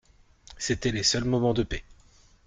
[0.57, 1.83] C'étaient les seuls moments de paix.